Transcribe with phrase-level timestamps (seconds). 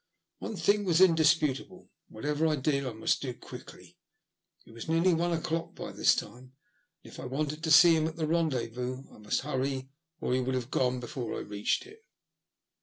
[0.39, 3.99] One thing was indisput able: whatever I did, I must do quickly.
[4.65, 6.53] It was nearly one o'clock by this time, and
[7.13, 10.55] if I wanted to see him at the rendezvous I must hurry, or he would
[10.55, 12.03] have gone before I reached it.